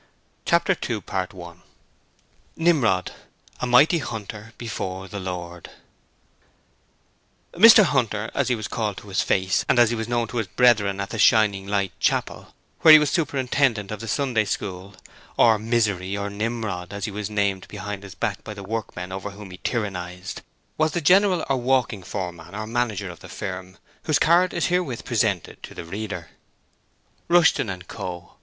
[0.45, 1.03] Chapter 2
[2.55, 3.11] Nimrod:
[3.59, 5.69] a Mighty Hunter before the Lord
[7.53, 10.37] Mr Hunter, as he was called to his face and as he was known to
[10.37, 14.95] his brethren at the Shining Light Chapel, where he was superintendant of the Sunday School,
[15.37, 19.29] or 'Misery' or 'Nimrod'; as he was named behind his back by the workmen over
[19.29, 20.41] whom he tyrannized,
[20.79, 25.05] was the general or walking foreman or 'manager' of the firm whose card is herewith
[25.05, 26.31] presented to the reader:
[27.29, 28.33] RUSHTON & CO.